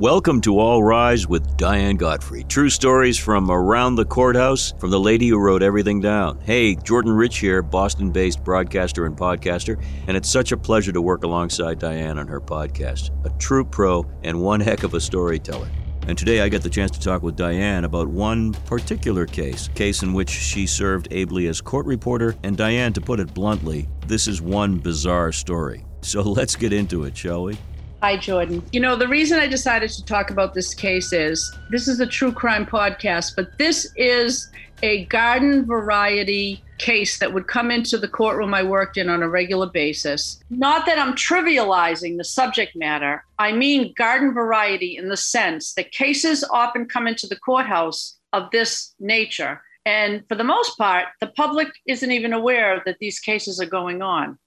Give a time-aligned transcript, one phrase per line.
[0.00, 2.44] Welcome to All Rise with Diane Godfrey.
[2.44, 6.40] True stories from around the courthouse from the lady who wrote everything down.
[6.40, 11.02] Hey, Jordan Rich here, Boston based broadcaster and podcaster, and it's such a pleasure to
[11.02, 13.10] work alongside Diane on her podcast.
[13.26, 15.68] A true pro and one heck of a storyteller.
[16.06, 20.02] And today I get the chance to talk with Diane about one particular case, case
[20.02, 22.34] in which she served ably as court reporter.
[22.42, 25.84] And Diane, to put it bluntly, this is one bizarre story.
[26.00, 27.58] So let's get into it, shall we?
[28.02, 28.62] Hi, Jordan.
[28.72, 32.06] You know, the reason I decided to talk about this case is this is a
[32.06, 34.50] true crime podcast, but this is
[34.82, 39.28] a garden variety case that would come into the courtroom I worked in on a
[39.28, 40.40] regular basis.
[40.48, 45.92] Not that I'm trivializing the subject matter, I mean garden variety in the sense that
[45.92, 49.60] cases often come into the courthouse of this nature.
[49.84, 54.00] And for the most part, the public isn't even aware that these cases are going
[54.00, 54.38] on.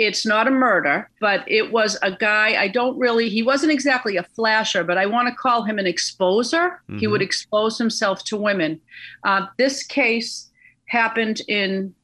[0.00, 2.58] It's not a murder, but it was a guy.
[2.58, 5.84] I don't really, he wasn't exactly a flasher, but I want to call him an
[5.84, 6.70] exposer.
[6.70, 6.98] Mm-hmm.
[7.00, 8.80] He would expose himself to women.
[9.24, 10.50] Uh, this case
[10.86, 11.94] happened in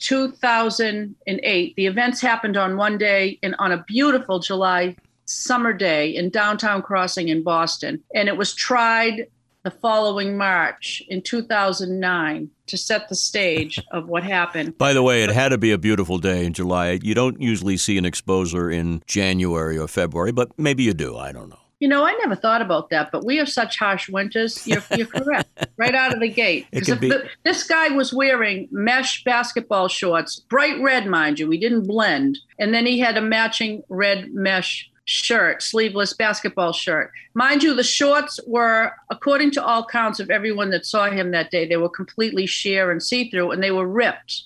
[0.00, 1.74] 2008.
[1.74, 4.94] The events happened on one day and on a beautiful July
[5.24, 8.04] summer day in downtown Crossing in Boston.
[8.14, 9.26] And it was tried
[9.68, 14.78] the following March in 2009 to set the stage of what happened.
[14.78, 16.98] By the way, it had to be a beautiful day in July.
[17.02, 21.18] You don't usually see an exposer in January or February, but maybe you do.
[21.18, 21.58] I don't know.
[21.80, 24.66] You know, I never thought about that, but we have such harsh winters.
[24.66, 26.66] You're, you're correct, right out of the gate.
[26.72, 27.12] Because be-
[27.44, 32.72] this guy was wearing mesh basketball shorts, bright red, mind you, we didn't blend, and
[32.72, 37.10] then he had a matching red mesh shirt, sleeveless basketball shirt.
[37.32, 41.50] Mind you, the shorts were, according to all counts of everyone that saw him that
[41.50, 44.42] day, they were completely sheer and see through, and they were ripped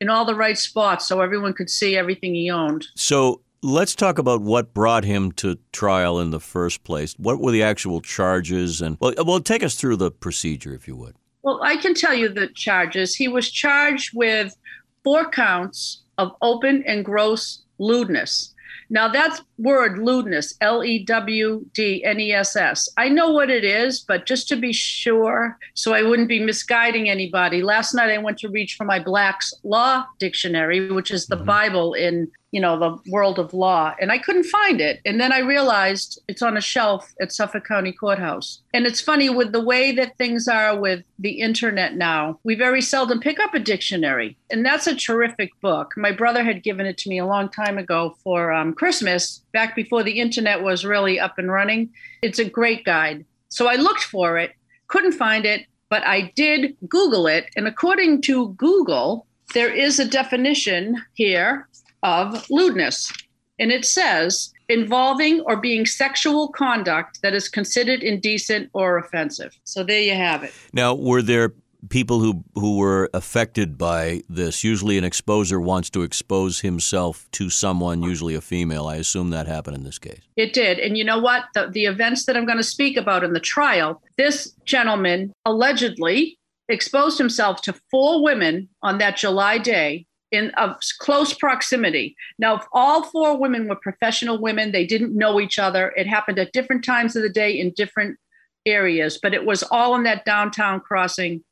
[0.00, 2.86] in all the right spots so everyone could see everything he owned.
[2.94, 7.14] So let's talk about what brought him to trial in the first place.
[7.18, 8.80] What were the actual charges?
[8.80, 11.16] And well, well, take us through the procedure, if you would.
[11.42, 13.16] Well, I can tell you the charges.
[13.16, 14.56] He was charged with
[15.02, 18.54] four counts of open and gross lewdness
[18.90, 22.88] now that's word lewdness, L E W D N E S S.
[22.96, 27.08] I know what it is, but just to be sure, so I wouldn't be misguiding
[27.08, 31.36] anybody, last night I went to reach for my Black's Law Dictionary, which is the
[31.36, 31.46] mm-hmm.
[31.46, 33.94] Bible in you know, the world of law.
[34.00, 35.02] And I couldn't find it.
[35.04, 38.62] And then I realized it's on a shelf at Suffolk County Courthouse.
[38.72, 42.80] And it's funny with the way that things are with the internet now, we very
[42.80, 44.38] seldom pick up a dictionary.
[44.50, 45.92] And that's a terrific book.
[45.98, 49.76] My brother had given it to me a long time ago for um, Christmas, back
[49.76, 51.90] before the internet was really up and running.
[52.22, 53.26] It's a great guide.
[53.50, 54.52] So I looked for it,
[54.88, 57.50] couldn't find it, but I did Google it.
[57.54, 61.68] And according to Google, there is a definition here
[62.06, 63.12] of lewdness.
[63.58, 69.58] And it says involving or being sexual conduct that is considered indecent or offensive.
[69.64, 70.52] So there you have it.
[70.72, 71.52] Now, were there
[71.88, 74.62] people who who were affected by this?
[74.62, 78.86] Usually, an exposer wants to expose himself to someone, usually a female.
[78.86, 80.20] I assume that happened in this case.
[80.36, 81.44] It did, and you know what?
[81.54, 84.02] The the events that I'm going to speak about in the trial.
[84.16, 86.38] This gentleman allegedly
[86.68, 90.06] exposed himself to four women on that July day
[90.36, 92.14] in of close proximity.
[92.38, 94.72] Now, if all four women were professional women.
[94.72, 95.92] They didn't know each other.
[95.96, 98.18] It happened at different times of the day in different
[98.66, 101.42] areas, but it was all in that downtown crossing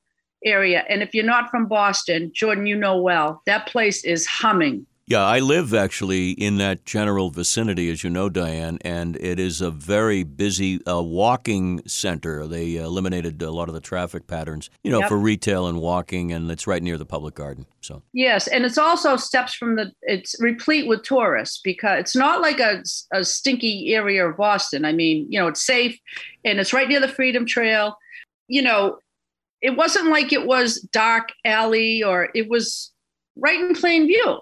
[0.44, 0.84] area.
[0.88, 4.86] And if you're not from Boston, Jordan, you know well, that place is humming.
[5.06, 9.60] Yeah, I live actually in that general vicinity, as you know, Diane, and it is
[9.60, 12.46] a very busy uh, walking center.
[12.46, 15.10] They eliminated a lot of the traffic patterns, you know, yep.
[15.10, 17.66] for retail and walking, and it's right near the public garden.
[17.82, 19.92] So yes, and it's also steps from the.
[20.02, 22.82] It's replete with tourists because it's not like a,
[23.12, 24.86] a stinky area of Boston.
[24.86, 25.98] I mean, you know, it's safe,
[26.46, 27.98] and it's right near the Freedom Trail.
[28.48, 28.98] You know,
[29.60, 32.90] it wasn't like it was dark alley or it was
[33.36, 34.40] right in plain view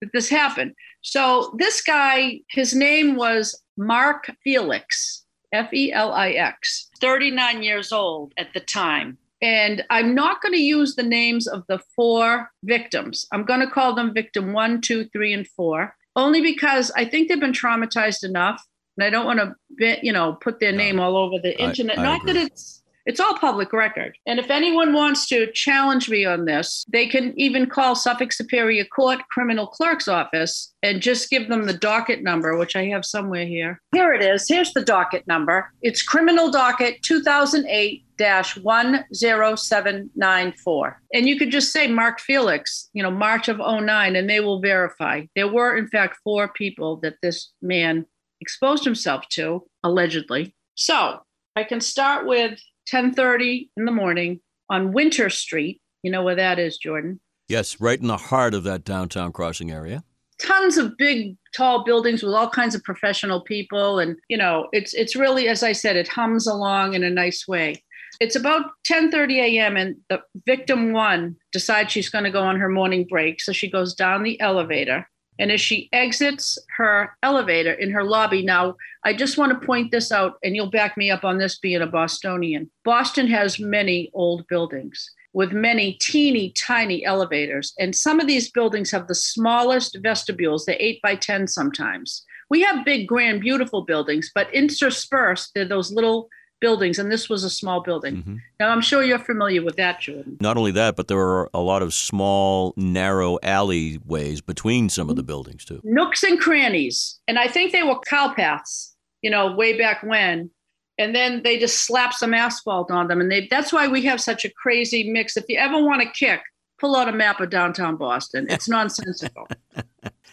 [0.00, 0.74] that this happened.
[1.02, 7.92] So this guy, his name was Mark Felix, F E L I X, 39 years
[7.92, 9.18] old at the time.
[9.40, 13.26] And I'm not going to use the names of the four victims.
[13.32, 17.28] I'm going to call them victim one, two, three, and four, only because I think
[17.28, 18.64] they've been traumatized enough.
[18.96, 21.98] And I don't want to, you know, put their name all over the internet.
[21.98, 22.32] I, I not agree.
[22.32, 22.77] that it's
[23.08, 24.18] it's all public record.
[24.26, 28.84] And if anyone wants to challenge me on this, they can even call Suffolk Superior
[28.84, 33.46] Court Criminal Clerk's Office and just give them the docket number, which I have somewhere
[33.46, 33.80] here.
[33.94, 34.46] Here it is.
[34.46, 35.72] Here's the docket number.
[35.80, 41.02] It's criminal docket 2008 10794.
[41.14, 44.60] And you could just say Mark Felix, you know, March of 09, and they will
[44.60, 45.22] verify.
[45.34, 48.04] There were, in fact, four people that this man
[48.42, 50.54] exposed himself to, allegedly.
[50.74, 51.20] So
[51.56, 52.60] I can start with
[52.92, 54.40] 10:30 in the morning
[54.70, 55.80] on Winter Street.
[56.02, 57.20] You know where that is, Jordan?
[57.48, 60.04] Yes, right in the heart of that downtown crossing area.
[60.40, 64.94] Tons of big, tall buildings with all kinds of professional people, and you know, it's
[64.94, 67.82] it's really, as I said, it hums along in a nice way.
[68.20, 69.76] It's about 10:30 a.m.
[69.76, 73.70] and the victim one decides she's going to go on her morning break, so she
[73.70, 75.08] goes down the elevator.
[75.38, 79.90] And as she exits her elevator in her lobby, now I just want to point
[79.90, 82.70] this out, and you'll back me up on this being a Bostonian.
[82.84, 87.74] Boston has many old buildings with many teeny tiny elevators.
[87.78, 92.24] And some of these buildings have the smallest vestibules, they're eight by 10 sometimes.
[92.50, 96.28] We have big, grand, beautiful buildings, but interspersed, they're those little
[96.60, 98.16] buildings, and this was a small building.
[98.16, 98.36] Mm-hmm.
[98.60, 100.36] Now, I'm sure you're familiar with that, Jordan.
[100.40, 105.16] Not only that, but there are a lot of small, narrow alleyways between some of
[105.16, 105.80] the buildings, too.
[105.84, 107.18] Nooks and crannies.
[107.28, 110.50] And I think they were cow paths, you know, way back when.
[110.98, 113.20] And then they just slap some asphalt on them.
[113.20, 115.36] And they, that's why we have such a crazy mix.
[115.36, 116.40] If you ever want to kick,
[116.80, 118.46] pull out a map of downtown Boston.
[118.48, 119.46] It's nonsensical.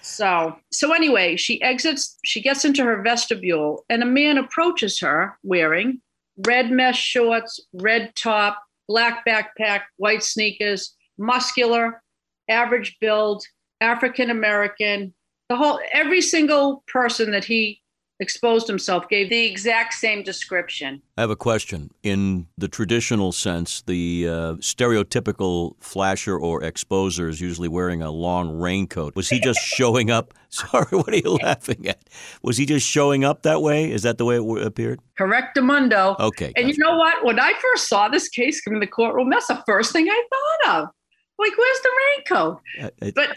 [0.02, 5.38] so, so anyway, she exits, she gets into her vestibule, and a man approaches her
[5.44, 6.02] wearing
[6.46, 12.02] red mesh shorts, red top, black backpack, white sneakers, muscular,
[12.50, 13.44] average build,
[13.82, 15.14] African American.
[15.50, 17.82] The whole every single person that he
[18.20, 21.02] exposed himself gave the exact same description.
[21.18, 21.92] I have a question.
[22.04, 28.58] In the traditional sense, the uh, stereotypical flasher or exposer is usually wearing a long
[28.58, 29.16] raincoat.
[29.16, 30.34] Was he just showing up?
[30.50, 32.08] Sorry, what are you laughing at?
[32.42, 33.92] Was he just showing up that way?
[33.92, 35.02] Is that the way it appeared?
[35.20, 36.18] Correctamundo.
[36.20, 36.54] Okay.
[36.56, 37.26] And you know what?
[37.26, 40.24] When I first saw this case come in the courtroom, that's the first thing I
[40.30, 40.90] thought of.
[41.38, 42.62] Like, where's the raincoat?
[42.82, 43.36] Uh, it, but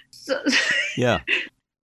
[0.96, 1.18] yeah,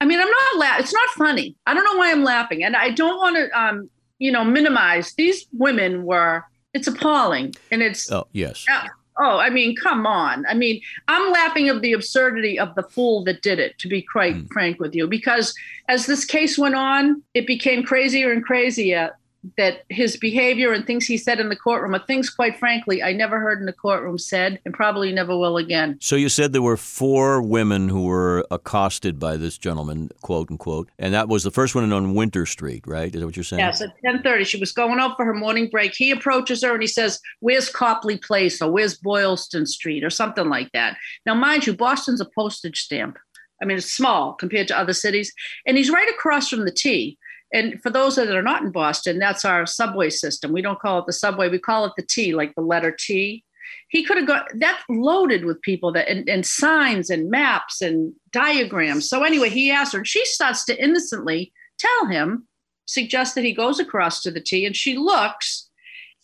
[0.02, 0.82] I mean, I'm not laughing.
[0.82, 1.54] It's not funny.
[1.64, 3.88] I don't know why I'm laughing, and I don't want to, um,
[4.18, 5.14] you know, minimize.
[5.14, 6.44] These women were.
[6.74, 8.10] It's appalling, and it's.
[8.10, 8.66] Oh yes.
[8.68, 8.88] Uh,
[9.18, 10.44] oh, I mean, come on.
[10.46, 13.78] I mean, I'm laughing of the absurdity of the fool that did it.
[13.78, 14.48] To be quite mm.
[14.52, 15.54] frank with you, because
[15.88, 19.16] as this case went on, it became crazier and crazier
[19.58, 23.12] that his behavior and things he said in the courtroom are things, quite frankly, I
[23.12, 25.98] never heard in the courtroom said and probably never will again.
[26.00, 30.90] So you said there were four women who were accosted by this gentleman, quote unquote,
[30.98, 33.12] and that was the first one on Winter Street, right?
[33.12, 33.60] Is that what you're saying?
[33.60, 34.44] Yes, at 10:30.
[34.44, 35.94] She was going out for her morning break.
[35.94, 40.48] He approaches her and he says, "Where's Copley Place or where's Boylston Street or something
[40.48, 40.96] like that."
[41.26, 43.18] Now, mind you, Boston's a postage stamp.
[43.60, 45.32] I mean, it's small compared to other cities,
[45.66, 47.18] and he's right across from the T.
[47.52, 50.52] And for those that are not in Boston, that's our subway system.
[50.52, 53.44] We don't call it the subway, we call it the T, like the letter T.
[53.88, 58.14] He could have got that loaded with people that and, and signs and maps and
[58.32, 59.08] diagrams.
[59.08, 62.48] So anyway, he asked her, and she starts to innocently tell him,
[62.86, 65.68] suggest that he goes across to the T, and she looks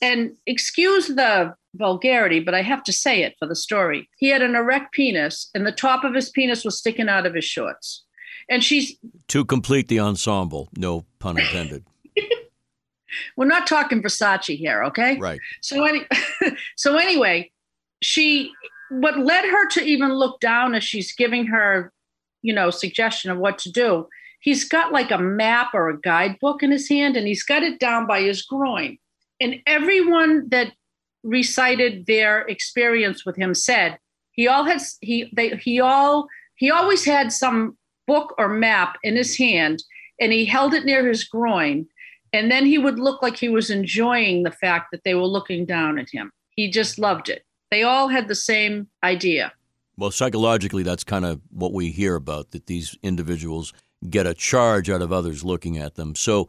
[0.00, 4.08] and excuse the vulgarity, but I have to say it for the story.
[4.18, 7.34] He had an erect penis, and the top of his penis was sticking out of
[7.34, 8.04] his shorts
[8.48, 8.96] and she's
[9.28, 10.68] to complete the ensemble.
[10.76, 11.84] No pun intended.
[13.36, 15.18] We're not talking Versace here, okay?
[15.18, 15.40] Right.
[15.60, 16.06] So any,
[16.76, 17.50] so anyway,
[18.02, 18.52] she
[18.90, 21.92] what led her to even look down as she's giving her,
[22.42, 24.08] you know, suggestion of what to do.
[24.40, 27.80] He's got like a map or a guidebook in his hand, and he's got it
[27.80, 28.98] down by his groin.
[29.40, 30.72] And everyone that
[31.22, 33.98] recited their experience with him said
[34.32, 37.76] he all has he they he all he always had some
[38.08, 39.84] book or map in his hand
[40.20, 41.86] and he held it near his groin.
[42.32, 45.64] And then he would look like he was enjoying the fact that they were looking
[45.64, 46.32] down at him.
[46.56, 47.44] He just loved it.
[47.70, 49.52] They all had the same idea.
[49.96, 53.72] Well, psychologically, that's kind of what we hear about that these individuals
[54.08, 56.14] get a charge out of others looking at them.
[56.14, 56.48] So,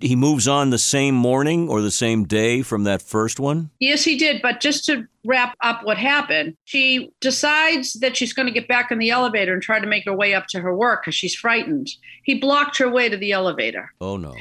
[0.00, 3.70] he moves on the same morning or the same day from that first one?
[3.80, 4.42] Yes, he did.
[4.42, 8.90] But just to wrap up what happened, she decides that she's going to get back
[8.90, 11.34] in the elevator and try to make her way up to her work because she's
[11.34, 11.88] frightened.
[12.24, 13.92] He blocked her way to the elevator.
[14.00, 14.34] Oh, no.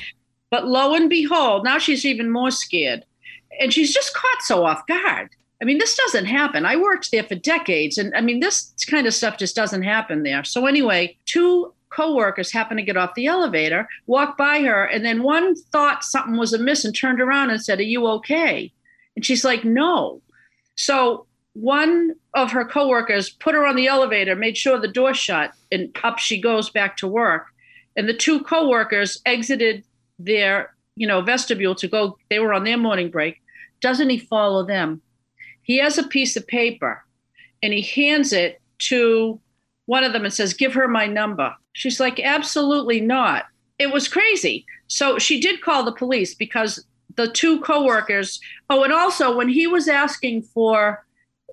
[0.52, 3.06] But lo and behold, now she's even more scared.
[3.60, 5.30] And she's just caught so off guard.
[5.62, 6.66] I mean, this doesn't happen.
[6.66, 7.98] I worked there for decades.
[7.98, 10.44] And I mean, this kind of stuff just doesn't happen there.
[10.44, 15.24] So, anyway, two coworkers happened to get off the elevator, walked by her, and then
[15.24, 18.72] one thought something was amiss and turned around and said, Are you okay?
[19.16, 20.22] And she's like, No.
[20.76, 25.52] So one of her coworkers put her on the elevator, made sure the door shut,
[25.72, 27.48] and up she goes back to work.
[27.96, 29.86] And the two coworkers exited
[30.20, 33.42] their, you know, vestibule to go, they were on their morning break.
[33.80, 35.02] Doesn't he follow them?
[35.64, 37.04] He has a piece of paper
[37.64, 39.40] and he hands it to
[39.86, 41.54] one of them and says, Give her my number.
[41.74, 43.46] She's like, Absolutely not.
[43.78, 44.66] It was crazy.
[44.88, 48.40] So she did call the police because the two coworkers.
[48.70, 51.06] Oh, and also when he was asking for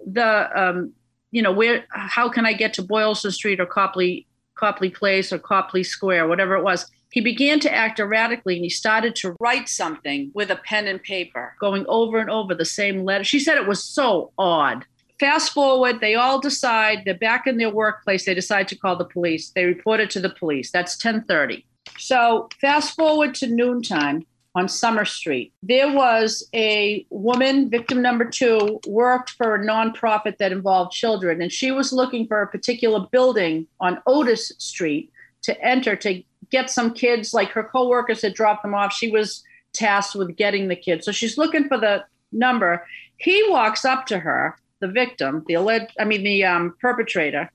[0.06, 0.92] the, um,
[1.30, 5.38] you know, where, how can I get to Boylston Street or Copley, Copley Place or
[5.38, 9.68] Copley Square, whatever it was, he began to act erratically and he started to write
[9.68, 13.24] something with a pen and paper, going over and over the same letter.
[13.24, 14.86] She said it was so odd.
[15.22, 18.24] Fast forward, they all decide they're back in their workplace.
[18.24, 19.50] They decide to call the police.
[19.50, 20.72] They report it to the police.
[20.72, 21.64] That's 1030.
[21.96, 24.26] So fast forward to noontime
[24.56, 25.52] on Summer Street.
[25.62, 31.52] There was a woman, victim number two, worked for a nonprofit that involved children, and
[31.52, 35.12] she was looking for a particular building on Otis Street
[35.42, 38.92] to enter to get some kids, like her coworkers had dropped them off.
[38.92, 41.04] She was tasked with getting the kids.
[41.04, 42.84] So she's looking for the number.
[43.18, 47.50] He walks up to her, the victim, the alleged, I mean, the um, perpetrator,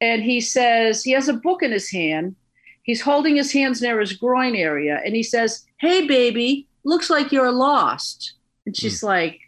[0.00, 2.36] and he says, he has a book in his hand.
[2.82, 7.30] He's holding his hands near his groin area, and he says, Hey, baby, looks like
[7.30, 8.32] you're lost.
[8.64, 9.04] And she's mm.
[9.04, 9.40] like,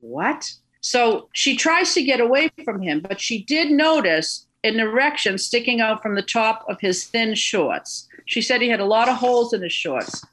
[0.00, 0.50] What?
[0.80, 5.80] So she tries to get away from him, but she did notice an erection sticking
[5.80, 8.08] out from the top of his thin shorts.
[8.24, 10.24] She said he had a lot of holes in his shorts.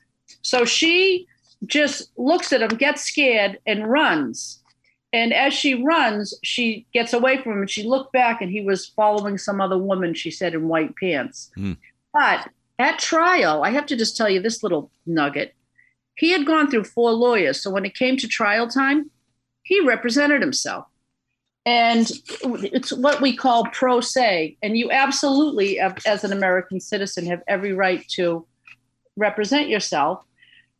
[0.42, 1.28] So she
[1.66, 4.62] just looks at him, gets scared, and runs.
[5.16, 8.60] And as she runs, she gets away from him and she looked back and he
[8.60, 11.52] was following some other woman, she said, in white pants.
[11.58, 11.78] Mm.
[12.14, 15.56] But at trial, I have to just tell you this little nugget.
[16.18, 17.62] He had gone through four lawyers.
[17.62, 19.10] So when it came to trial time,
[19.64, 20.86] he represented himself
[21.66, 22.12] and
[22.44, 27.74] it's what we call pro se and you absolutely as an american citizen have every
[27.74, 28.46] right to
[29.16, 30.24] represent yourself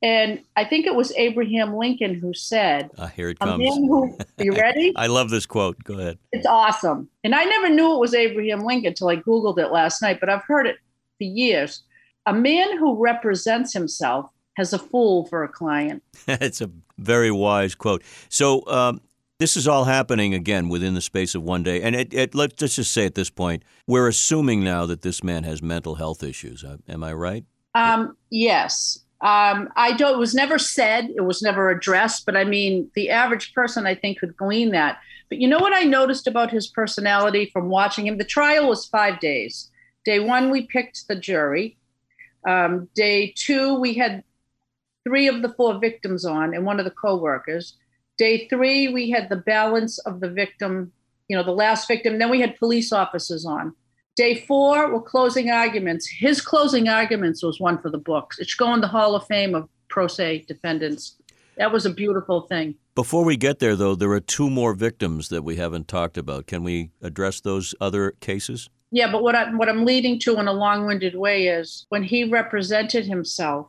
[0.02, 4.52] and i think it was abraham lincoln who said uh, here it comes who, you
[4.54, 8.14] ready i love this quote go ahead it's awesome and i never knew it was
[8.14, 10.78] abraham lincoln until i googled it last night but i've heard it
[11.18, 11.84] for years
[12.26, 17.76] a man who represents himself has a fool for a client it's a very wise
[17.76, 19.02] quote so um,
[19.40, 21.82] this is all happening again within the space of one day.
[21.82, 25.44] And it, it, let's just say at this point, we're assuming now that this man
[25.44, 26.64] has mental health issues.
[26.64, 27.44] Uh, am I right?
[27.74, 29.00] Um, yes.
[29.26, 33.10] Um, I don't, it was never said, it was never addressed, but I mean, the
[33.10, 35.00] average person I think could glean that.
[35.30, 38.20] But you know what I noticed about his personality from watching him?
[38.20, 39.72] The trial was five days.
[40.06, 41.76] Day one, we picked the jury.
[42.48, 44.24] Um, day two, we had
[45.04, 47.78] three of the four victims on and one of the co workers.
[48.20, 50.92] Day three, we had the balance of the victim,
[51.30, 52.20] you know, the last victim.
[52.20, 53.74] Then we had police officers on.
[54.16, 56.08] Day four were closing arguments.
[56.08, 58.40] His closing arguments was one for the books.
[58.40, 61.18] It should go in the Hall of Fame of pro se defendants.
[61.58, 62.76] That was a beautiful thing.
[62.96, 66.48] Before we get there, though, there are two more victims that we haven't talked about.
[66.48, 68.70] Can we address those other cases?
[68.92, 72.04] Yeah, but what, I, what I'm leading to in a long winded way is when
[72.04, 73.68] he represented himself,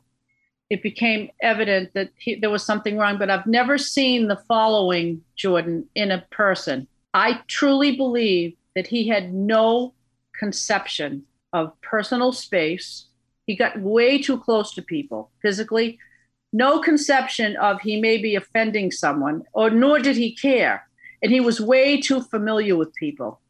[0.70, 3.18] it became evident that he, there was something wrong.
[3.18, 6.86] But I've never seen the following, Jordan, in a person.
[7.14, 9.92] I truly believe that he had no
[10.38, 13.06] conception of personal space.
[13.46, 15.98] He got way too close to people physically.
[16.52, 20.88] No conception of he may be offending someone, or nor did he care.
[21.22, 23.40] And he was way too familiar with people.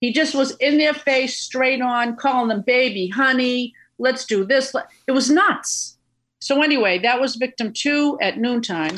[0.00, 4.74] He just was in their face, straight on, calling them baby, honey, let's do this.
[5.06, 5.98] It was nuts.
[6.40, 8.96] So, anyway, that was victim two at noontime.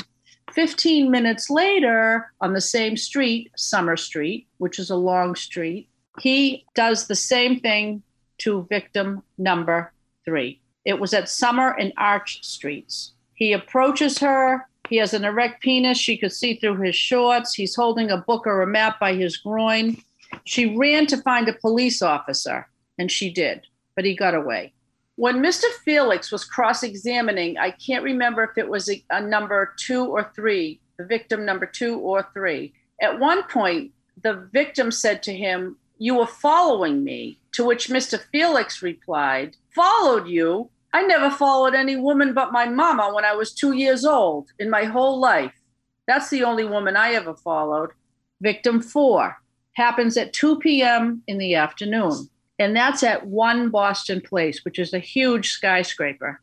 [0.53, 5.89] 15 minutes later, on the same street, Summer Street, which is a long street,
[6.21, 8.03] he does the same thing
[8.39, 9.93] to victim number
[10.25, 10.61] three.
[10.85, 13.13] It was at Summer and Arch Streets.
[13.35, 14.67] He approaches her.
[14.89, 15.99] He has an erect penis.
[15.99, 17.55] She could see through his shorts.
[17.55, 19.97] He's holding a book or a map by his groin.
[20.45, 22.69] She ran to find a police officer,
[22.99, 24.73] and she did, but he got away
[25.17, 25.65] when Mr.
[25.85, 30.31] Felix was cross examining, I can't remember if it was a, a, number two or
[30.35, 32.75] three, the victim number two or three.
[33.01, 33.93] At one point,
[34.23, 37.39] the victim said to him, You were following me.
[37.53, 38.21] To which Mr.
[38.33, 40.71] Felix replied, Followed you?
[40.93, 44.71] I never followed any woman but my mama when I was two years old in
[44.71, 45.53] my whole life.
[46.07, 47.91] That's the only woman I ever followed.
[48.41, 49.37] Victim four
[49.73, 51.23] happens at 2 p.m.
[51.27, 56.41] in the afternoon and that's at One Boston Place, which is a huge skyscraper.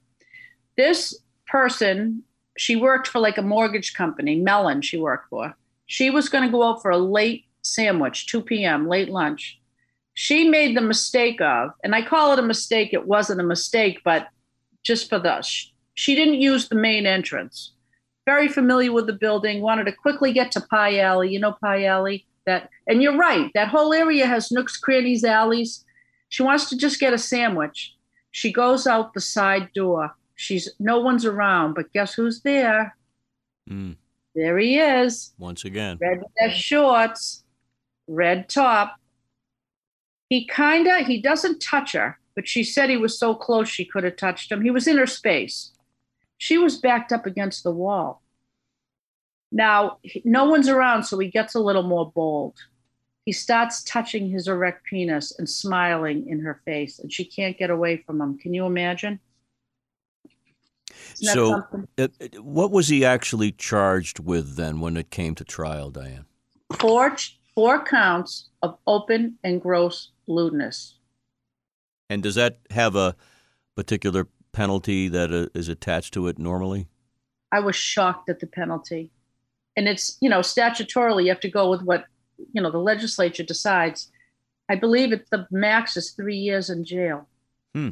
[0.77, 1.17] This
[1.47, 2.23] person,
[2.57, 5.55] she worked for like a mortgage company, Mellon, she worked for.
[5.87, 9.59] She was going to go out for a late sandwich, 2 p.m., late lunch.
[10.13, 13.99] She made the mistake of, and I call it a mistake, it wasn't a mistake,
[14.05, 14.27] but
[14.83, 15.41] just for the,
[15.95, 17.71] she didn't use the main entrance.
[18.25, 21.31] Very familiar with the building, wanted to quickly get to Pie Alley.
[21.31, 22.25] You know Pie Alley?
[22.45, 25.85] That, and you're right, that whole area has nooks, crannies, alleys
[26.29, 27.93] she wants to just get a sandwich.
[28.31, 30.15] She goes out the side door.
[30.33, 32.97] She's no one's around, but guess who's there?
[33.69, 33.97] Mm,
[34.33, 35.33] There he is.
[35.37, 35.99] once again.
[36.01, 37.42] red vest shorts,
[38.07, 38.95] red top.
[40.29, 43.85] He kind of he doesn't touch her, but she said he was so close she
[43.85, 44.61] could have touched him.
[44.61, 45.71] He was in her space.
[46.37, 48.21] She was backed up against the wall.
[49.51, 52.55] Now, no one's around, so he gets a little more bold.
[53.25, 57.69] He starts touching his erect penis and smiling in her face, and she can't get
[57.69, 58.37] away from him.
[58.37, 59.19] Can you imagine?
[61.15, 61.63] So,
[62.39, 66.25] what was he actually charged with then when it came to trial, Diane?
[66.79, 67.15] four
[67.55, 70.95] four counts of open and gross lewdness.
[72.09, 73.15] And does that have a
[73.75, 76.87] particular penalty that uh, attached to it normally?
[77.51, 79.11] I was shocked at the penalty.
[79.75, 82.05] And it's, you know, statutorily, you have to go with what,
[82.53, 84.11] you know, the legislature decides.
[84.69, 87.27] I believe it's the max is three years in jail.
[87.73, 87.89] Hmm.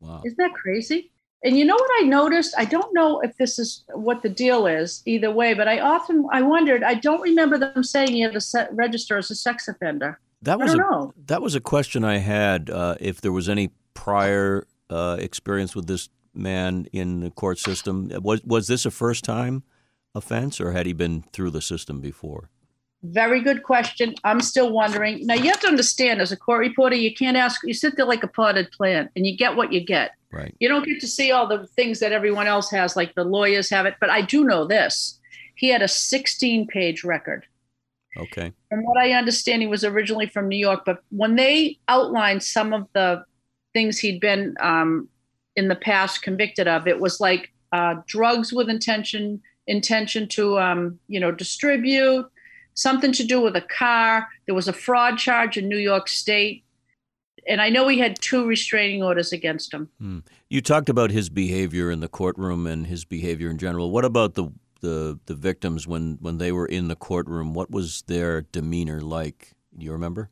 [0.00, 0.22] Wow.
[0.24, 1.10] Isn't that crazy?
[1.44, 2.54] And you know what I noticed?
[2.56, 6.26] I don't know if this is what the deal is either way, but I often
[6.32, 6.82] I wondered.
[6.82, 10.18] I don't remember them saying he had to register as a sex offender.
[10.42, 11.14] That I was don't a know.
[11.26, 12.70] that was a question I had.
[12.70, 18.10] Uh, if there was any prior uh, experience with this man in the court system,
[18.22, 19.62] was was this a first time
[20.14, 22.50] offense, or had he been through the system before?
[23.02, 24.14] Very good question.
[24.24, 25.26] I'm still wondering.
[25.26, 27.60] Now you have to understand, as a court reporter, you can't ask.
[27.64, 30.12] You sit there like a potted plant, and you get what you get.
[30.32, 30.54] Right.
[30.58, 33.70] You don't get to see all the things that everyone else has, like the lawyers
[33.70, 33.94] have it.
[34.00, 35.20] But I do know this:
[35.54, 37.46] he had a 16-page record.
[38.16, 38.52] Okay.
[38.70, 40.82] From what I understand, he was originally from New York.
[40.86, 43.24] But when they outlined some of the
[43.74, 45.08] things he'd been um,
[45.54, 50.98] in the past convicted of, it was like uh, drugs with intention, intention to, um,
[51.08, 52.26] you know, distribute,
[52.76, 54.28] something to do with a car.
[54.46, 56.64] There was a fraud charge in New York State,
[57.48, 60.22] and I know he had two restraining orders against him.
[60.48, 63.90] You talked about his behavior in the courtroom and his behavior in general.
[63.90, 64.52] What about the
[64.82, 67.54] the, the victims when, when they were in the courtroom?
[67.54, 69.52] What was their demeanor like?
[69.76, 70.30] Do you remember?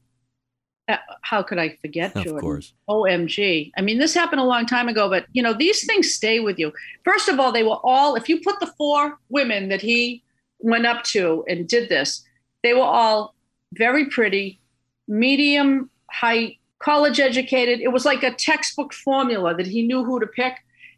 [0.86, 2.74] Uh, How could I forget, Of course.
[2.88, 3.72] OMG.
[3.76, 6.58] I mean, this happened a long time ago, but you know, these things stay with
[6.58, 6.72] you.
[7.04, 10.22] First of all, they were all, if you put the four women that he
[10.58, 12.24] went up to and did this,
[12.64, 13.34] they were all
[13.74, 14.58] very pretty,
[15.06, 17.80] medium height, college educated.
[17.80, 20.54] It was like a textbook formula that he knew who to pick.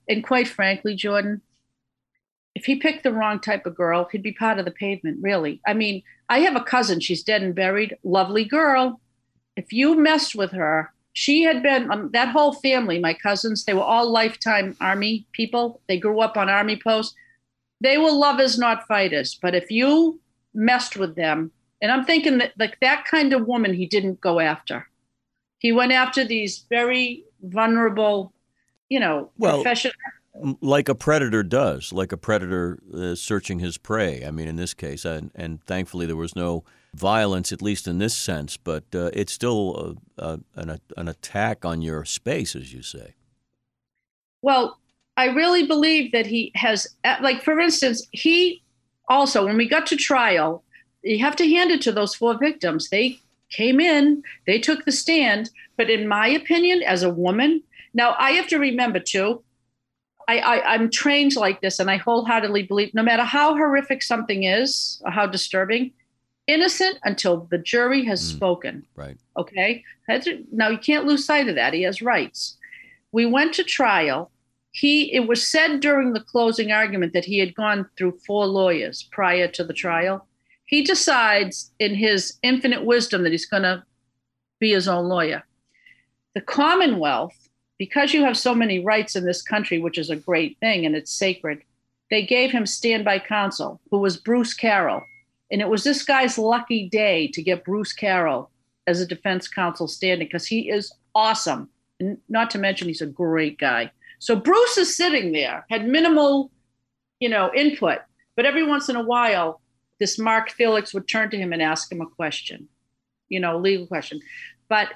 [0.09, 1.43] And quite frankly, Jordan,
[2.55, 5.61] if he picked the wrong type of girl, he'd be part of the pavement, really.
[5.67, 9.01] I mean, I have a cousin, she's dead and buried, lovely girl.
[9.57, 13.75] If you messed with her, she had been um, that whole family, my cousins, they
[13.75, 15.81] were all lifetime army people.
[15.89, 17.15] They grew up on army posts.
[17.81, 19.39] They were lovers, not fighters.
[19.41, 20.21] But if you
[20.55, 24.41] messed with them, and I'm thinking that like that kind of woman he didn't go
[24.41, 24.89] after.
[25.59, 28.33] He went after these very vulnerable,
[28.89, 29.95] you know, Well, professional
[30.61, 34.25] Like a predator does, like a predator uh, searching his prey.
[34.25, 37.99] I mean, in this case, and, and thankfully there was no violence, at least in
[37.99, 42.73] this sense, but uh, it's still a, a, an, an attack on your space, as
[42.73, 43.15] you say.
[44.43, 44.79] Well,
[45.17, 48.63] I really believe that he has, uh, like, for instance, he
[49.09, 50.63] also, when we got to trial,
[51.07, 52.89] you have to hand it to those four victims.
[52.91, 53.19] They
[53.51, 55.51] came in, they took the stand.
[55.77, 57.63] But in my opinion, as a woman,
[57.95, 59.43] now I have to remember too,
[60.29, 64.43] I, I, I'm trained like this, and I wholeheartedly believe no matter how horrific something
[64.43, 65.93] is or how disturbing,
[66.49, 68.37] innocent until the jury has Mm.
[68.37, 68.87] spoken.
[68.97, 69.17] Right.
[69.37, 69.85] Okay.
[70.53, 71.75] Now you can't lose sight of that.
[71.75, 72.57] He has rights.
[73.13, 74.31] We went to trial.
[74.73, 79.09] He it was said during the closing argument that he had gone through four lawyers
[79.11, 80.27] prior to the trial.
[80.67, 83.85] He decides in his infinite wisdom that he's gonna
[84.61, 85.45] be his own lawyer.
[86.35, 87.49] The Commonwealth,
[87.79, 90.95] because you have so many rights in this country, which is a great thing and
[90.95, 91.63] it's sacred,
[92.11, 95.03] they gave him standby counsel, who was Bruce Carroll.
[95.51, 98.51] And it was this guy's lucky day to get Bruce Carroll
[98.87, 101.69] as a defense counsel standing because he is awesome.
[102.01, 103.91] And not to mention, he's a great guy.
[104.19, 106.51] So Bruce is sitting there, had minimal,
[107.21, 107.99] you know, input,
[108.37, 109.61] but every once in a while,
[109.99, 112.69] this Mark Felix would turn to him and ask him a question,
[113.29, 114.21] you know, a legal question.
[114.69, 114.89] But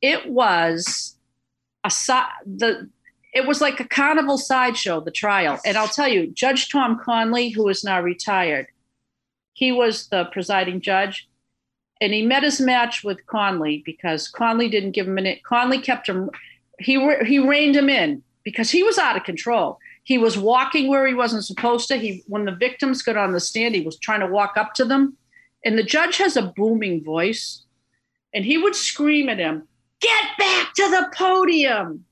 [0.00, 1.16] it was
[1.82, 1.90] a
[2.44, 2.90] the
[3.32, 5.58] it was like a carnival sideshow, the trial.
[5.64, 8.68] And I'll tell you, Judge Tom Conley, who is now retired,
[9.54, 11.28] he was the presiding judge
[12.00, 16.08] and he met his match with Conley because Conley didn't give him an Conley kept
[16.08, 16.30] him
[16.78, 19.78] he he reined him in because he was out of control.
[20.04, 21.96] He was walking where he wasn't supposed to.
[21.96, 24.84] He when the victims got on the stand, he was trying to walk up to
[24.84, 25.16] them.
[25.64, 27.62] And the judge has a booming voice
[28.34, 29.66] and he would scream at him,
[30.00, 32.04] "Get back to the podium."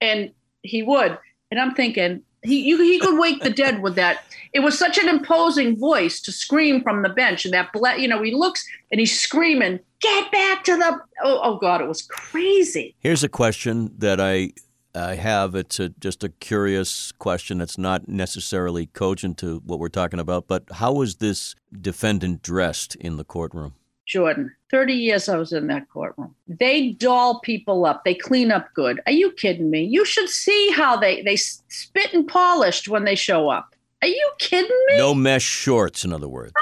[0.00, 0.32] And
[0.62, 1.18] he would.
[1.50, 4.22] And I'm thinking, He you, he could wake the dead with that.
[4.52, 8.06] It was such an imposing voice to scream from the bench, and that ble- you
[8.06, 12.02] know he looks and he's screaming, "Get back to the!" Oh, oh God, it was
[12.02, 12.94] crazy.
[13.00, 14.52] Here's a question that I
[14.94, 15.54] I have.
[15.54, 17.60] It's a, just a curious question.
[17.60, 22.94] It's not necessarily cogent to what we're talking about, but how was this defendant dressed
[22.96, 23.74] in the courtroom?
[24.06, 26.34] Jordan, 30 years I was in that courtroom.
[26.46, 28.04] They doll people up.
[28.04, 29.00] They clean up good.
[29.06, 29.84] Are you kidding me?
[29.84, 33.74] You should see how they, they spit and polished when they show up.
[34.00, 34.96] Are you kidding me?
[34.96, 36.52] No mesh shorts, in other words.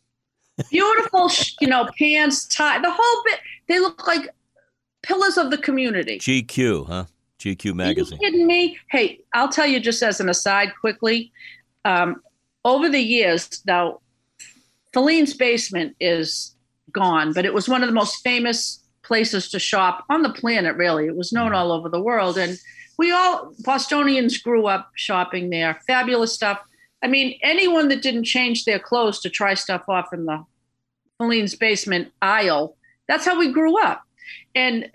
[0.70, 1.30] Beautiful,
[1.60, 3.38] you know, pants, tie, the whole bit.
[3.68, 4.28] They look like
[5.02, 6.18] pillars of the community.
[6.18, 7.04] GQ, huh?
[7.40, 8.18] GQ magazine.
[8.18, 8.78] Are you kidding me?
[8.90, 11.32] Hey, I'll tell you just as an aside quickly.
[11.84, 12.22] Um,
[12.64, 14.00] over the years, now,
[14.92, 16.54] Filene's basement is
[16.92, 20.76] gone, but it was one of the most famous places to shop on the planet,
[20.76, 21.06] really.
[21.06, 22.36] It was known all over the world.
[22.36, 22.58] And
[22.98, 25.80] we all, Bostonians, grew up shopping there.
[25.86, 26.60] Fabulous stuff.
[27.02, 30.44] I mean, anyone that didn't change their clothes to try stuff off in the
[31.18, 32.76] Filene's basement aisle,
[33.08, 34.02] that's how we grew up.
[34.54, 34.90] And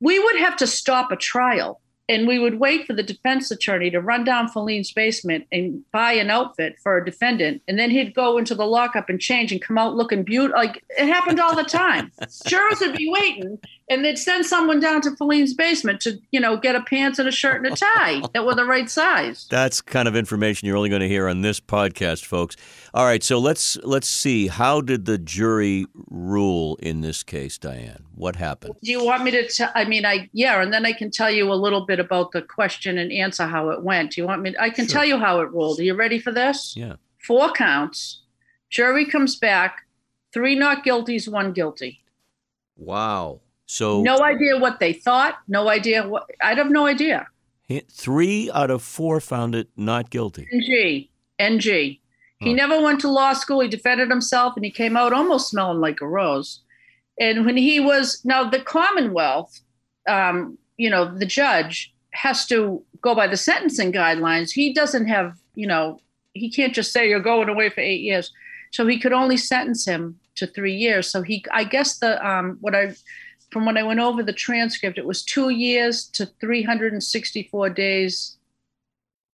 [0.00, 3.90] we would have to stop a trial and we would wait for the defense attorney
[3.90, 8.14] to run down Filene's basement and buy an outfit for a defendant, and then he'd
[8.14, 10.58] go into the lockup and change and come out looking beautiful.
[10.58, 12.10] Like it happened all the time.
[12.46, 13.58] Jurors would be waiting,
[13.90, 17.28] and they'd send someone down to Filene's basement to, you know, get a pants and
[17.28, 19.46] a shirt and a tie that were the right size.
[19.50, 22.56] That's kind of information you're only going to hear on this podcast, folks.
[22.98, 24.48] All right, so let's let's see.
[24.48, 28.02] How did the jury rule in this case, Diane?
[28.16, 28.74] What happened?
[28.82, 29.46] Do you want me to?
[29.46, 32.32] T- I mean, I yeah, and then I can tell you a little bit about
[32.32, 34.14] the question and answer how it went.
[34.14, 34.52] Do you want me?
[34.58, 34.94] I can Sure.
[34.94, 35.78] tell you how it ruled.
[35.78, 36.74] Are you ready for this?
[36.76, 36.94] Yeah.
[37.24, 38.22] Four counts.
[38.68, 39.86] Jury comes back.
[40.32, 42.02] Three not guilties, one guilty.
[42.76, 43.42] Wow.
[43.66, 45.36] So No idea what they thought.
[45.46, 46.28] No idea what.
[46.42, 47.28] I have no idea.
[47.92, 50.48] three out of four found it not guilty.
[50.52, 51.08] NG.
[51.38, 52.00] NG.
[52.40, 53.60] He never went to law school.
[53.60, 56.60] He defended himself and he came out almost smelling like a rose.
[57.18, 59.60] And when he was, now the Commonwealth,
[60.06, 64.52] um, you know, the judge has to go by the sentencing guidelines.
[64.52, 66.00] He doesn't have, you know,
[66.32, 68.32] he can't just say you're going away for eight years.
[68.70, 71.10] So he could only sentence him to three years.
[71.10, 72.94] So he, I guess the, um, what I,
[73.50, 78.36] from when I went over the transcript, it was two years to 364 days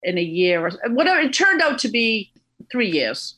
[0.02, 1.20] in a year or whatever.
[1.20, 2.30] It turned out to be
[2.70, 3.36] three years.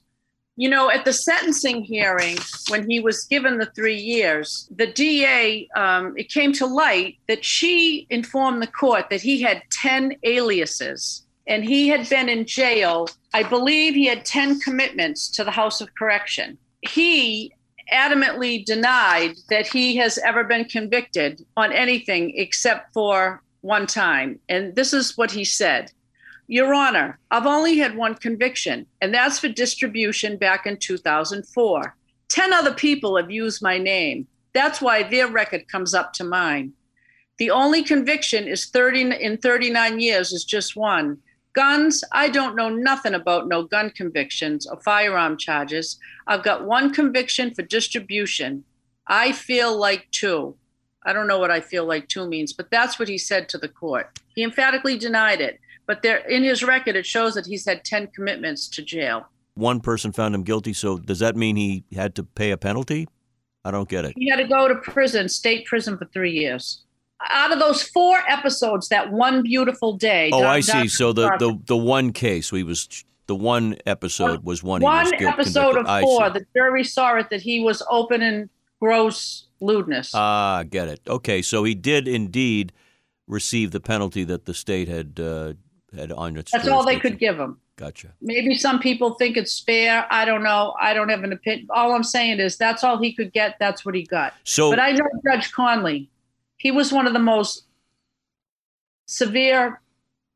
[0.56, 2.36] You know, at the sentencing hearing,
[2.68, 7.44] when he was given the three years, the DA, um, it came to light that
[7.44, 13.08] she informed the court that he had 10 aliases and he had been in jail.
[13.32, 16.58] I believe he had 10 commitments to the House of Correction.
[16.82, 17.52] He
[17.92, 24.38] adamantly denied that he has ever been convicted on anything except for one time.
[24.48, 25.92] And this is what he said.
[26.52, 31.96] Your Honor, I've only had one conviction, and that's for distribution back in 2004.
[32.28, 34.26] 10 other people have used my name.
[34.52, 36.74] That's why their record comes up to mine.
[37.38, 41.16] The only conviction is 30 in 39 years is just one.
[41.54, 45.98] Guns, I don't know nothing about no gun convictions or firearm charges.
[46.26, 48.62] I've got one conviction for distribution.
[49.06, 50.54] I feel like two.
[51.06, 53.58] I don't know what I feel like two means, but that's what he said to
[53.58, 54.20] the court.
[54.34, 55.58] He emphatically denied it.
[55.86, 59.26] But there in his record it shows that he's had 10 commitments to jail.
[59.54, 60.72] One person found him guilty.
[60.72, 63.08] So does that mean he had to pay a penalty?
[63.64, 64.14] I don't get it.
[64.16, 66.82] He had to go to prison, state prison for 3 years.
[67.28, 70.30] Out of those four episodes, that one beautiful day.
[70.32, 70.72] Oh, Don- I see.
[70.72, 74.80] Don- So the, the the one case we was the one episode was one.
[74.80, 75.86] he was one episode convicted.
[75.86, 80.10] of four, the jury saw it that he was open and gross lewdness.
[80.14, 81.00] Ah, get it.
[81.06, 82.72] Okay, so he did indeed
[83.28, 85.52] receive the penalty that the state had uh,
[85.96, 86.52] had on its.
[86.52, 87.58] That's all they could give him.
[87.76, 88.12] Gotcha.
[88.20, 90.06] Maybe some people think it's fair.
[90.10, 90.74] I don't know.
[90.80, 91.66] I don't have an opinion.
[91.70, 93.56] All I'm saying is that's all he could get.
[93.58, 94.34] That's what he got.
[94.44, 96.08] So But I know Judge Conley.
[96.58, 97.64] He was one of the most
[99.06, 99.80] severe,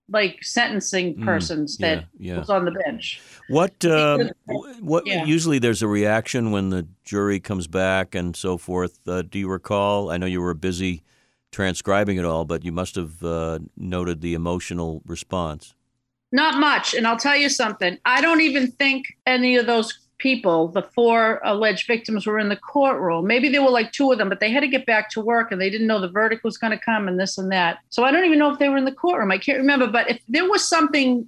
[0.08, 2.38] like sentencing Mm, persons yeah, that yeah.
[2.38, 3.20] was on the bench.
[3.48, 4.30] What uh,
[4.80, 5.24] what yeah.
[5.24, 8.98] usually there's a reaction when the jury comes back and so forth.
[9.06, 10.10] Uh, do you recall?
[10.10, 11.02] I know you were busy
[11.56, 15.74] transcribing it all, but you must have uh, noted the emotional response.
[16.30, 16.92] Not much.
[16.92, 17.96] And I'll tell you something.
[18.04, 22.56] I don't even think any of those people, the four alleged victims, were in the
[22.56, 23.26] courtroom.
[23.26, 25.50] Maybe there were like two of them, but they had to get back to work
[25.50, 27.78] and they didn't know the verdict was going to come and this and that.
[27.88, 29.30] So I don't even know if they were in the courtroom.
[29.30, 29.86] I can't remember.
[29.86, 31.26] But if there was something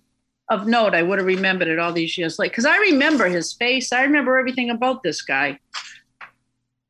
[0.51, 2.51] of note, I would have remembered it all these years later.
[2.51, 3.95] Because I remember his face.
[3.95, 5.59] I remember everything about this guy.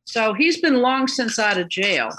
[0.07, 2.11] So he's been long since out of jail.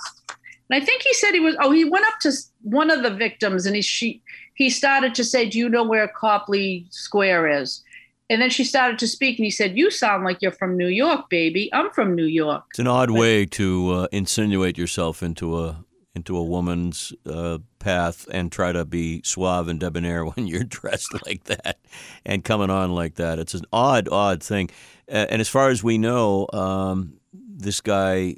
[0.70, 3.10] And I think he said he was, oh, he went up to one of the
[3.10, 4.22] victims and he, she,
[4.54, 7.84] he started to say, Do you know where Copley Square is?
[8.30, 10.88] And then she started to speak, and he said, "You sound like you're from New
[10.88, 11.68] York, baby.
[11.74, 15.84] I'm from New York." It's an odd way to uh, insinuate yourself into a
[16.16, 21.12] into a woman's uh, path and try to be suave and debonair when you're dressed
[21.26, 21.80] like that
[22.24, 23.40] and coming on like that.
[23.40, 24.70] It's an odd, odd thing.
[25.08, 28.36] And as far as we know, um, this guy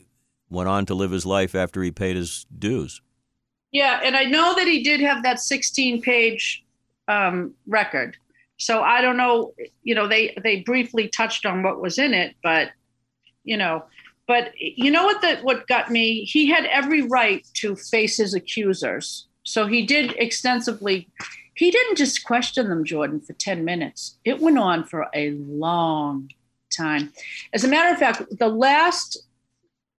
[0.52, 3.02] went on to live his life after he paid his dues.
[3.72, 6.64] Yeah, and I know that he did have that 16 page
[7.08, 8.18] um, record.
[8.58, 12.36] So I don't know, you know, they they briefly touched on what was in it,
[12.44, 12.70] but
[13.44, 13.86] you know,
[14.28, 16.26] but you know what the what got me?
[16.26, 19.28] He had every right to face his accusers.
[19.44, 21.10] So he did extensively.
[21.56, 24.18] He didn't just question them, Jordan, for 10 minutes.
[24.24, 26.30] It went on for a long
[26.76, 27.12] time.
[27.54, 29.18] As a matter of fact, the last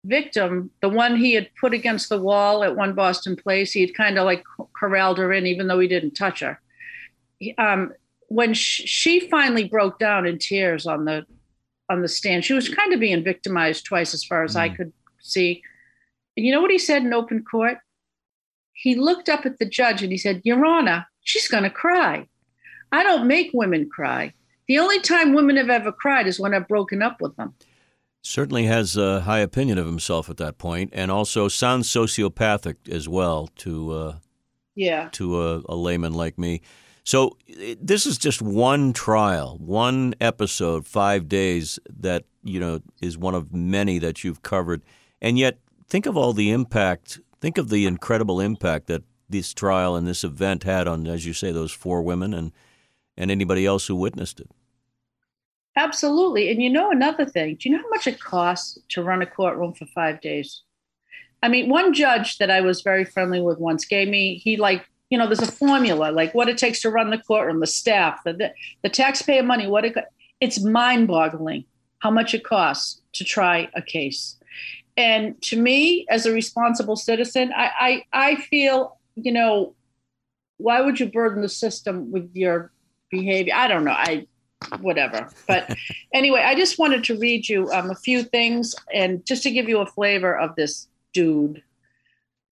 [0.05, 3.95] victim, the one he had put against the wall at one Boston place, he had
[3.95, 4.45] kind of like
[4.79, 6.61] corralled her in, even though he didn't touch her.
[7.59, 7.93] Um,
[8.29, 11.27] when she, she finally broke down in tears on the
[11.89, 14.61] on the stand, she was kind of being victimized twice, as far as mm.
[14.61, 15.63] I could see.
[16.37, 17.79] And you know what he said in open court?
[18.73, 22.27] He looked up at the judge and he said, "Your Honor, she's going to cry.
[22.91, 24.33] I don't make women cry.
[24.69, 27.55] The only time women have ever cried is when I've broken up with them."
[28.23, 33.09] Certainly has a high opinion of himself at that point, and also sounds sociopathic as
[33.09, 34.17] well to uh,
[34.75, 36.63] yeah to a, a layman like me.
[37.05, 37.37] So
[37.81, 43.53] this is just one trial, one episode, five days that you know is one of
[43.53, 44.83] many that you've covered,
[45.21, 45.59] and yet
[45.89, 47.21] think of all the impact.
[47.41, 51.33] Think of the incredible impact that this trial and this event had on, as you
[51.33, 52.53] say, those four women and
[53.17, 54.49] and anybody else who witnessed it.
[55.77, 57.57] Absolutely, and you know another thing.
[57.57, 60.63] Do you know how much it costs to run a courtroom for five days?
[61.43, 64.85] I mean, one judge that I was very friendly with once gave me he like
[65.11, 68.23] you know, there's a formula like what it takes to run the courtroom, the staff,
[68.25, 69.67] the the, the taxpayer money.
[69.67, 69.97] What it
[70.41, 71.65] it's mind-boggling
[71.99, 74.37] how much it costs to try a case.
[74.97, 79.75] And to me, as a responsible citizen, I I, I feel you know,
[80.59, 82.73] why would you burden the system with your
[83.11, 83.55] behavior?
[83.55, 83.93] I don't know.
[83.93, 84.27] I
[84.81, 85.29] whatever.
[85.47, 85.75] But
[86.13, 89.69] anyway, I just wanted to read you um, a few things and just to give
[89.69, 91.63] you a flavor of this dude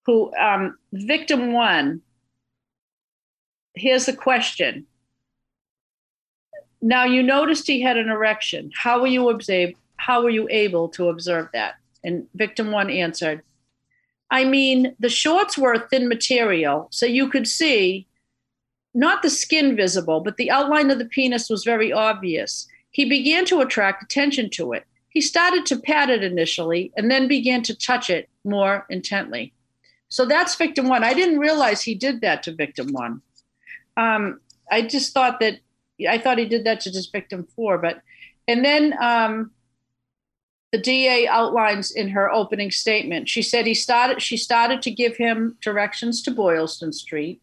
[0.07, 2.03] who um, victim one
[3.75, 4.87] here's the question.
[6.83, 8.70] Now you noticed he had an erection.
[8.75, 11.75] How were you observe, how were you able to observe that?
[12.03, 13.42] And victim one answered,
[14.31, 18.07] I mean, the shorts were a thin material, so you could see
[18.94, 22.66] not the skin visible, but the outline of the penis was very obvious.
[22.90, 24.85] He began to attract attention to it.
[25.09, 29.53] He started to pat it initially and then began to touch it more intently.
[30.09, 31.05] So that's victim one.
[31.05, 33.22] I didn't realize he did that to victim one.
[33.96, 35.61] Um, I just thought that
[36.09, 38.00] I thought he did that to just victim four, but
[38.48, 39.50] and then um,
[40.72, 43.29] the DA outlines in her opening statement.
[43.29, 44.22] She said he started.
[44.22, 47.40] She started to give him directions to Boylston Street.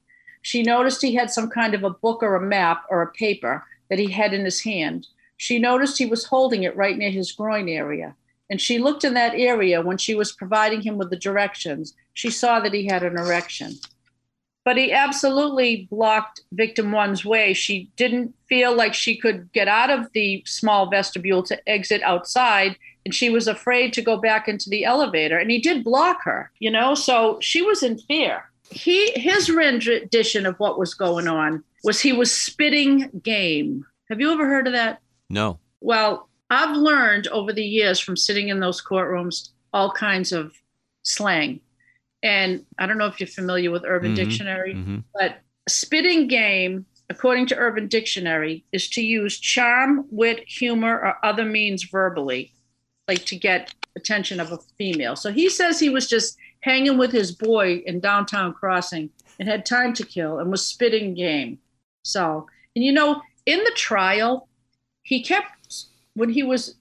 [0.48, 3.66] She noticed he had some kind of a book or a map or a paper
[3.90, 5.06] that he had in his hand.
[5.36, 8.16] She noticed he was holding it right near his groin area.
[8.50, 11.96] And she looked in that area when she was providing him with the directions.
[12.14, 13.74] She saw that he had an erection
[14.68, 17.54] but he absolutely blocked victim one's way.
[17.54, 22.76] She didn't feel like she could get out of the small vestibule to exit outside,
[23.06, 25.38] and she was afraid to go back into the elevator.
[25.38, 28.44] And he did block her, you know, so she was in fear.
[28.70, 33.86] He his rendition of what was going on was he was spitting game.
[34.10, 35.02] Have you ever heard of that?
[35.30, 35.60] No.
[35.82, 40.54] Well, I've learned over the years from sitting in those courtrooms all kinds of
[41.04, 41.60] slang
[42.24, 44.98] and I don't know if you're familiar with Urban mm-hmm, Dictionary, mm-hmm.
[45.14, 51.46] but spitting game, according to Urban Dictionary, is to use charm, wit, humor, or other
[51.46, 52.54] means verbally,
[53.08, 55.16] like to get attention of a female.
[55.16, 59.66] So he says he was just hanging with his boy in downtown crossing and had
[59.66, 61.60] time to kill and was spitting game.
[62.04, 64.48] So, and you know, in the trial,
[65.04, 66.76] he kept, when he was,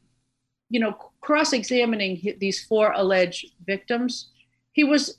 [0.70, 4.28] you know, cross examining these four alleged victims,
[4.72, 5.18] he was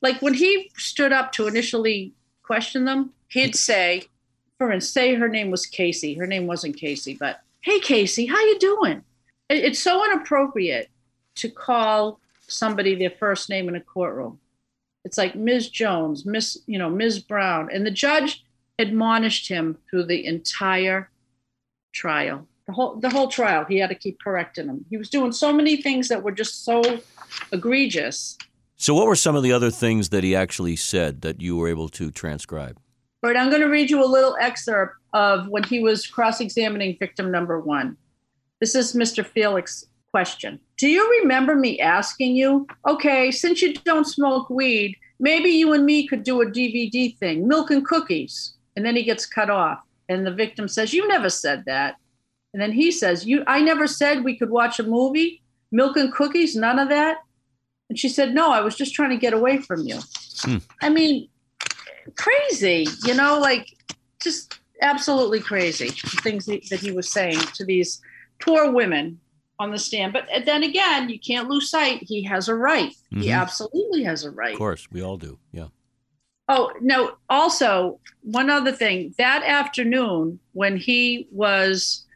[0.00, 4.02] like when he stood up to initially question them, he'd say,
[4.58, 6.14] for instance, say her name was Casey.
[6.14, 9.02] Her name wasn't Casey, but hey Casey, how you doing?
[9.50, 10.90] It's so inappropriate
[11.36, 14.38] to call somebody their first name in a courtroom.
[15.04, 15.70] It's like Ms.
[15.70, 17.20] Jones, Miss, you know, Ms.
[17.20, 17.68] Brown.
[17.72, 18.44] And the judge
[18.78, 21.10] admonished him through the entire
[21.92, 22.46] trial.
[22.66, 24.84] The whole the whole trial, he had to keep correcting him.
[24.90, 26.82] He was doing so many things that were just so
[27.50, 28.36] egregious
[28.80, 31.66] so, what were some of the other things that he actually said that you were
[31.66, 32.78] able to transcribe?
[33.24, 36.40] All right, I'm going to read you a little excerpt of when he was cross
[36.40, 37.96] examining victim number one.
[38.60, 39.26] This is Mr.
[39.26, 40.60] Felix question.
[40.78, 45.84] Do you remember me asking you, okay, since you don't smoke weed, maybe you and
[45.84, 48.54] me could do a DVD thing, milk and cookies?
[48.76, 49.80] And then he gets cut off.
[50.08, 51.96] And the victim says, You never said that.
[52.54, 56.12] And then he says, You I never said we could watch a movie, milk and
[56.12, 57.18] cookies, none of that.
[57.90, 59.98] And she said, No, I was just trying to get away from you.
[60.42, 60.58] Hmm.
[60.80, 61.28] I mean,
[62.16, 63.68] crazy, you know, like
[64.22, 65.88] just absolutely crazy
[66.22, 68.00] things that he was saying to these
[68.40, 69.18] poor women
[69.58, 70.12] on the stand.
[70.12, 72.02] But then again, you can't lose sight.
[72.02, 72.90] He has a right.
[72.90, 73.20] Mm-hmm.
[73.22, 74.52] He absolutely has a right.
[74.52, 75.38] Of course, we all do.
[75.52, 75.68] Yeah.
[76.48, 77.16] Oh, no.
[77.28, 82.06] Also, one other thing that afternoon when he was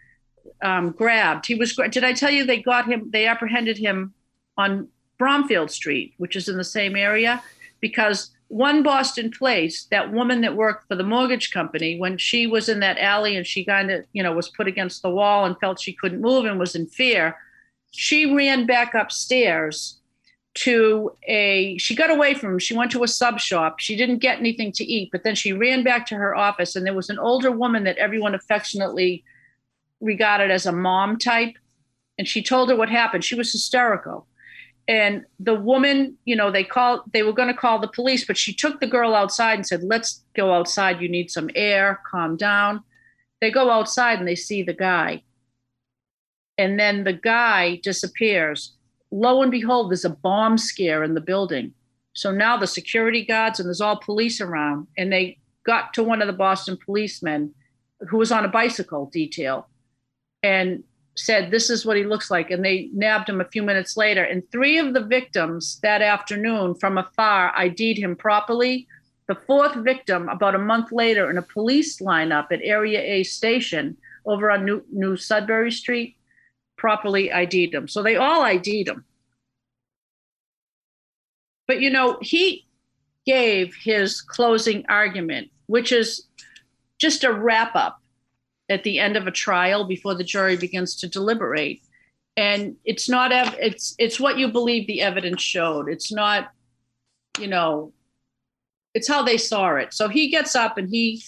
[0.62, 4.14] um, grabbed, he was, did I tell you they got him, they apprehended him
[4.56, 7.42] on Bromfield Street, which is in the same area,
[7.80, 12.68] because one Boston Place, that woman that worked for the mortgage company, when she was
[12.68, 15.58] in that alley and she kind of, you know, was put against the wall and
[15.58, 17.34] felt she couldn't move and was in fear,
[17.92, 19.98] she ran back upstairs
[20.54, 23.80] to a she got away from him she went to a sub shop.
[23.80, 26.84] She didn't get anything to eat but then she ran back to her office and
[26.84, 29.24] there was an older woman that everyone affectionately
[30.02, 31.54] regarded as a mom type.
[32.18, 33.24] And she told her what happened.
[33.24, 34.26] She was hysterical
[34.88, 38.36] and the woman you know they called they were going to call the police but
[38.36, 41.00] she took the girl outside and said let's go outside.
[41.00, 42.00] You need some air.
[42.10, 42.82] Calm down.
[43.40, 45.22] They go outside and they see the guy.
[46.58, 48.74] And then the guy disappears.
[49.10, 51.72] Lo and behold there's a bomb scare in the building.
[52.14, 56.20] So now the security guards and there's all police around and they got to one
[56.20, 57.54] of the boston policemen
[58.08, 59.68] who was on a bicycle detail.
[60.42, 60.84] And
[61.14, 62.50] said, This is what he looks like.
[62.50, 64.24] And they nabbed him a few minutes later.
[64.24, 68.86] And three of the victims that afternoon from afar ID'd him properly.
[69.28, 73.96] The fourth victim, about a month later, in a police lineup at Area A Station
[74.26, 76.16] over on New, New Sudbury Street,
[76.76, 77.88] properly ID'd him.
[77.88, 79.04] So they all ID'd him.
[81.68, 82.66] But you know, he
[83.24, 86.26] gave his closing argument, which is
[86.98, 88.01] just a wrap up
[88.72, 91.82] at the end of a trial before the jury begins to deliberate.
[92.36, 95.88] And it's not ev- it's it's what you believe the evidence showed.
[95.88, 96.50] It's not
[97.38, 97.92] you know
[98.94, 99.92] it's how they saw it.
[99.94, 101.22] So he gets up and he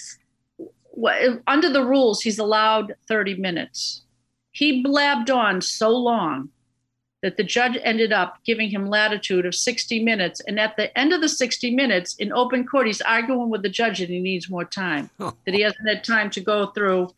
[1.47, 4.03] under the rules he's allowed 30 minutes.
[4.53, 6.51] He blabbed on so long
[7.25, 11.13] that the judge ended up giving him latitude of 60 minutes and at the end
[11.13, 14.49] of the 60 minutes in open court he's arguing with the judge that he needs
[14.49, 17.09] more time that he hasn't had time to go through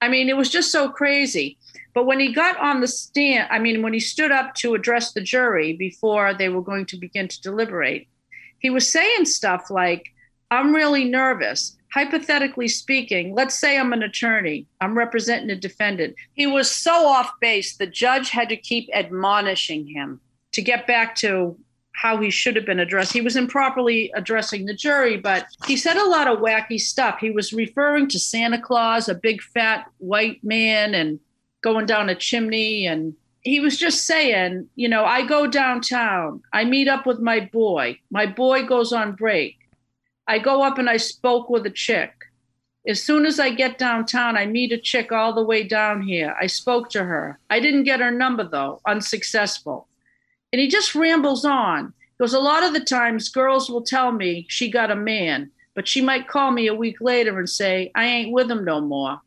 [0.00, 1.58] I mean, it was just so crazy.
[1.94, 5.12] But when he got on the stand, I mean, when he stood up to address
[5.12, 8.06] the jury before they were going to begin to deliberate,
[8.58, 10.12] he was saying stuff like,
[10.50, 11.76] I'm really nervous.
[11.96, 16.14] Hypothetically speaking, let's say I'm an attorney, I'm representing a defendant.
[16.34, 20.20] He was so off base, the judge had to keep admonishing him
[20.52, 21.56] to get back to
[21.92, 23.14] how he should have been addressed.
[23.14, 27.18] He was improperly addressing the jury, but he said a lot of wacky stuff.
[27.18, 31.18] He was referring to Santa Claus, a big fat white man, and
[31.62, 32.86] going down a chimney.
[32.86, 37.40] And he was just saying, you know, I go downtown, I meet up with my
[37.40, 39.56] boy, my boy goes on break.
[40.28, 42.12] I go up and I spoke with a chick.
[42.86, 46.36] As soon as I get downtown, I meet a chick all the way down here.
[46.40, 47.38] I spoke to her.
[47.50, 49.88] I didn't get her number though, unsuccessful.
[50.52, 51.92] And he just rambles on.
[52.18, 55.86] Because a lot of the times girls will tell me she got a man, but
[55.86, 59.20] she might call me a week later and say, I ain't with him no more.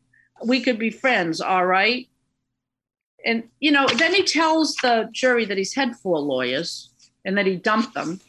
[0.44, 2.08] We could be friends, all right?
[3.24, 6.90] And, you know, then he tells the jury that he's had four lawyers
[7.24, 8.20] and that he dumped them.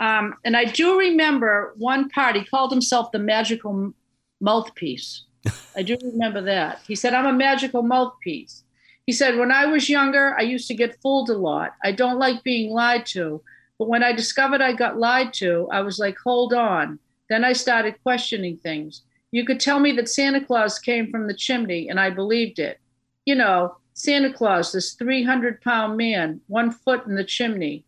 [0.00, 3.92] Um, and I do remember one part, he called himself the magical
[4.40, 5.22] mouthpiece.
[5.76, 6.80] I do remember that.
[6.86, 8.64] He said, I'm a magical mouthpiece.
[9.06, 11.74] He said, When I was younger, I used to get fooled a lot.
[11.84, 13.40] I don't like being lied to.
[13.78, 16.98] But when I discovered I got lied to, I was like, Hold on.
[17.30, 19.02] Then I started questioning things.
[19.32, 22.80] You could tell me that Santa Claus came from the chimney, and I believed it.
[23.24, 27.84] You know, Santa Claus, this 300 pound man, one foot in the chimney.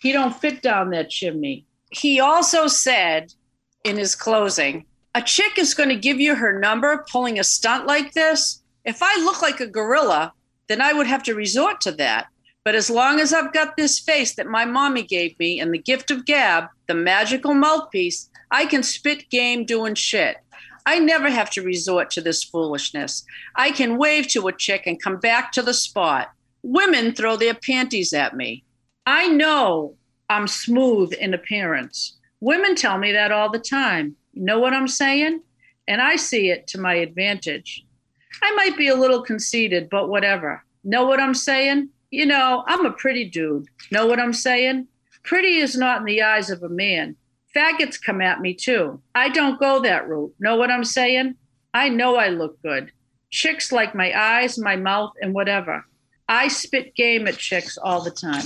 [0.00, 1.66] He don't fit down that chimney.
[1.90, 3.34] He also said
[3.84, 7.86] in his closing, a chick is going to give you her number pulling a stunt
[7.86, 8.62] like this.
[8.84, 10.32] If I look like a gorilla,
[10.68, 12.28] then I would have to resort to that.
[12.64, 15.78] But as long as I've got this face that my mommy gave me and the
[15.78, 20.36] gift of gab, the magical mouthpiece, I can spit game doing shit.
[20.86, 23.24] I never have to resort to this foolishness.
[23.56, 26.30] I can wave to a chick and come back to the spot.
[26.62, 28.64] Women throw their panties at me.
[29.12, 29.96] I know
[30.28, 32.16] I'm smooth in appearance.
[32.38, 34.14] Women tell me that all the time.
[34.34, 35.42] You Know what I'm saying?
[35.88, 37.84] And I see it to my advantage.
[38.40, 40.64] I might be a little conceited, but whatever.
[40.84, 41.88] Know what I'm saying?
[42.12, 43.66] You know, I'm a pretty dude.
[43.90, 44.86] Know what I'm saying?
[45.24, 47.16] Pretty is not in the eyes of a man.
[47.52, 49.02] Faggots come at me too.
[49.16, 50.32] I don't go that route.
[50.38, 51.34] Know what I'm saying?
[51.74, 52.92] I know I look good.
[53.30, 55.84] Chicks like my eyes, my mouth, and whatever.
[56.30, 58.44] I spit game at chicks all the time.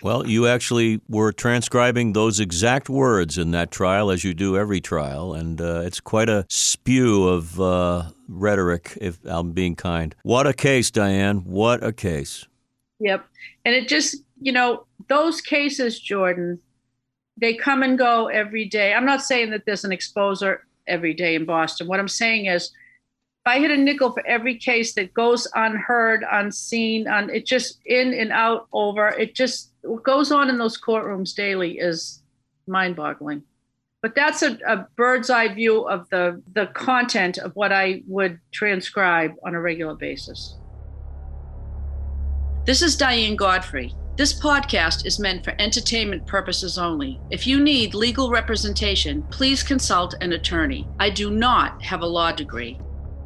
[0.00, 4.80] Well, you actually were transcribing those exact words in that trial, as you do every
[4.80, 10.14] trial, and uh, it's quite a spew of uh, rhetoric, if I'm being kind.
[10.22, 11.38] What a case, Diane.
[11.38, 12.46] What a case.
[13.00, 13.26] Yep.
[13.64, 16.60] And it just, you know, those cases, Jordan,
[17.36, 18.94] they come and go every day.
[18.94, 21.88] I'm not saying that there's an exposer every day in Boston.
[21.88, 22.70] What I'm saying is,
[23.46, 28.12] I hit a nickel for every case that goes unheard, unseen, on it just in
[28.12, 32.22] and out over, it just what goes on in those courtrooms daily is
[32.66, 33.44] mind-boggling.
[34.02, 38.40] But that's a, a bird's eye view of the the content of what I would
[38.52, 40.56] transcribe on a regular basis.
[42.64, 43.94] This is Diane Godfrey.
[44.16, 47.20] This podcast is meant for entertainment purposes only.
[47.30, 50.88] If you need legal representation, please consult an attorney.
[50.98, 52.80] I do not have a law degree.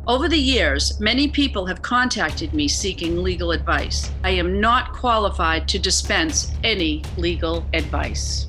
[0.07, 4.11] Over the years, many people have contacted me seeking legal advice.
[4.25, 8.49] I am not qualified to dispense any legal advice.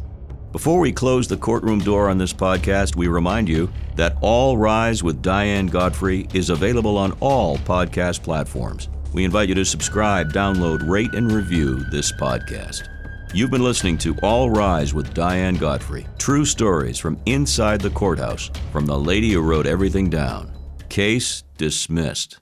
[0.54, 5.04] Before we close the courtroom door on this podcast, we remind you that All Rise
[5.04, 8.90] with Diane Godfrey is available on all podcast platforms.
[9.14, 12.88] We invite you to subscribe, download, rate, and review this podcast.
[13.34, 16.08] You've been listening to All Rise with Diane Godfrey.
[16.18, 20.52] True stories from inside the courthouse from the lady who wrote everything down.
[20.92, 22.42] Case dismissed.